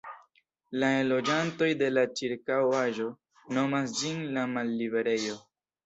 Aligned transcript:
La 0.83 0.89
enloĝantoj 1.01 1.67
de 1.83 1.91
la 1.93 2.05
ĉirkaŭaĵo 2.21 3.13
nomas 3.61 3.97
ĝin 4.03 4.29
"la 4.39 4.51
malliberejo". 4.59 5.43